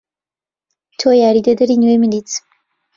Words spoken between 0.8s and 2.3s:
تۆ یاریدەدەری نوێی منیت.